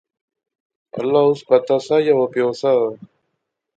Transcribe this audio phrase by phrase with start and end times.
[0.97, 2.71] اللہ اس پتہ سا یا او پیو سا